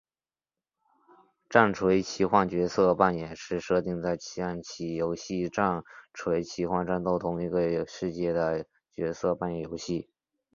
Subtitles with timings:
[1.47, 10.09] 战锤奇幻角色扮演是设定在战棋游戏战锤奇幻战斗同一个世界的角色扮演游戏。